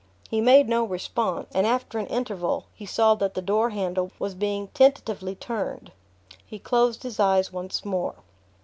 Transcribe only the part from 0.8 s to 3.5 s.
response, and after an interval he saw that the